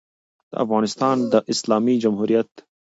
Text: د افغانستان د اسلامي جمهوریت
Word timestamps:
د 0.51 0.53
افغانستان 0.63 1.15
د 1.31 1.33
اسلامي 1.53 1.95
جمهوریت 2.03 2.49